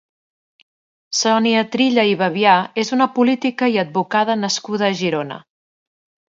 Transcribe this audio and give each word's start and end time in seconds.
Sònia 1.17 1.59
Trilla 1.75 2.05
i 2.11 2.15
Bevià 2.21 2.55
és 2.85 2.91
una 2.97 3.09
política 3.19 3.69
i 3.77 3.81
advocada 3.85 4.39
nascuda 4.45 4.89
a 4.89 4.99
Girona. 5.05 5.39